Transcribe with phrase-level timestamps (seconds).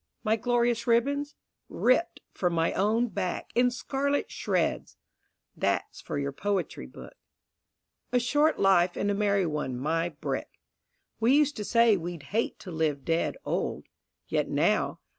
[0.23, 1.35] My glorious ribbons?
[1.69, 4.97] Ripped from my own back In scarlet shreds.
[5.55, 7.13] (That's for your poetry book.)
[8.11, 10.59] A short life and a merry one, my brick!
[11.19, 13.85] We used to say we'd hate to live dead old,
[14.27, 15.01] Yet now..